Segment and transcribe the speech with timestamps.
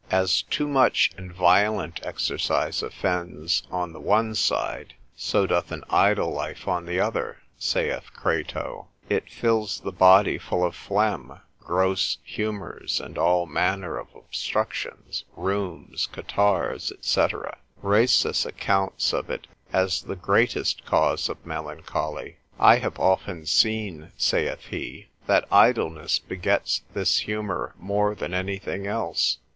[0.09, 6.33] As too much and violent exercise offends on the one side, so doth an idle
[6.33, 12.99] life on the other (saith Crato), it fills the body full of phlegm, gross humours,
[12.99, 17.27] and all manner of obstructions, rheums, catarrhs, &c.
[17.83, 18.57] Rhasis, cont.
[18.57, 18.57] lib.
[18.57, 18.57] 1.
[18.57, 18.57] tract.
[18.57, 22.37] 9, accounts of it as the greatest cause of melancholy.
[22.59, 29.37] I have often seen (saith he) that idleness begets this humour more than anything else.